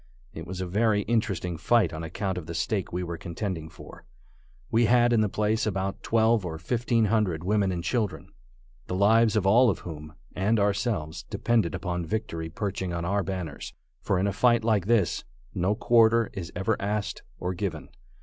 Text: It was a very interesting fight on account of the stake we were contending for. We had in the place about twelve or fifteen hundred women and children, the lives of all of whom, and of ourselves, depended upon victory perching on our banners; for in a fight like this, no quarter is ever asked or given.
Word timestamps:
It 0.33 0.47
was 0.47 0.61
a 0.61 0.65
very 0.65 1.03
interesting 1.03 1.57
fight 1.57 1.93
on 1.93 2.01
account 2.03 2.39
of 2.39 2.47
the 2.47 2.55
stake 2.55 2.91
we 2.91 3.03
were 3.03 3.19
contending 3.19 3.69
for. 3.69 4.03
We 4.71 4.85
had 4.85 5.13
in 5.13 5.21
the 5.21 5.29
place 5.29 5.67
about 5.67 6.01
twelve 6.01 6.43
or 6.43 6.57
fifteen 6.57 7.05
hundred 7.05 7.43
women 7.43 7.71
and 7.71 7.83
children, 7.83 8.29
the 8.87 8.95
lives 8.95 9.35
of 9.35 9.45
all 9.45 9.69
of 9.69 9.77
whom, 9.81 10.15
and 10.35 10.57
of 10.57 10.63
ourselves, 10.63 11.21
depended 11.29 11.75
upon 11.75 12.03
victory 12.07 12.49
perching 12.49 12.91
on 12.91 13.05
our 13.05 13.21
banners; 13.21 13.75
for 14.01 14.17
in 14.17 14.25
a 14.25 14.33
fight 14.33 14.63
like 14.63 14.87
this, 14.87 15.23
no 15.53 15.75
quarter 15.75 16.31
is 16.33 16.51
ever 16.55 16.75
asked 16.81 17.21
or 17.37 17.53
given. 17.53 17.89